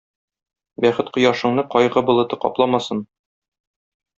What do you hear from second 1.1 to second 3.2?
кояшыңны кайгы болыты капламасын.